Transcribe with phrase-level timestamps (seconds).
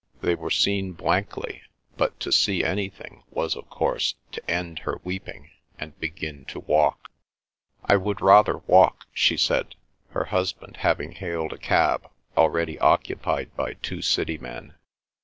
[0.21, 1.61] They were seen blankly,
[1.95, 7.11] but to see anything was of course to end her weeping and begin to walk.
[7.85, 9.75] "I would rather walk," she said,
[10.09, 14.73] her husband having hailed a cab already occupied by two city men.